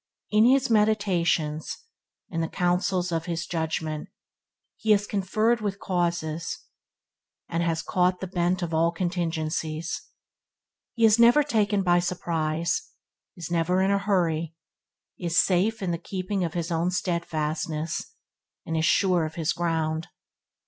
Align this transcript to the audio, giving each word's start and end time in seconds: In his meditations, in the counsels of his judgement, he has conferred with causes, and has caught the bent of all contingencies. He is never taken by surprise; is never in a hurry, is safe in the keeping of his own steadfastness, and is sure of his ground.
In 0.31 0.45
his 0.45 0.67
meditations, 0.67 1.77
in 2.31 2.41
the 2.41 2.47
counsels 2.49 3.11
of 3.11 3.25
his 3.27 3.45
judgement, 3.45 4.09
he 4.75 4.89
has 4.93 5.05
conferred 5.05 5.61
with 5.61 5.77
causes, 5.79 6.63
and 7.47 7.61
has 7.61 7.83
caught 7.83 8.19
the 8.19 8.25
bent 8.25 8.63
of 8.63 8.73
all 8.73 8.91
contingencies. 8.91 10.07
He 10.95 11.05
is 11.05 11.19
never 11.19 11.43
taken 11.43 11.83
by 11.83 11.99
surprise; 11.99 12.89
is 13.37 13.51
never 13.51 13.79
in 13.79 13.91
a 13.91 13.99
hurry, 13.99 14.55
is 15.19 15.39
safe 15.39 15.83
in 15.83 15.91
the 15.91 15.99
keeping 15.99 16.43
of 16.43 16.55
his 16.55 16.71
own 16.71 16.89
steadfastness, 16.89 18.03
and 18.65 18.75
is 18.75 18.85
sure 18.85 19.25
of 19.27 19.35
his 19.35 19.53
ground. 19.53 20.07